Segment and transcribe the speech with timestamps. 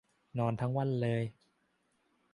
[0.37, 1.23] นอนทั้งวันเลย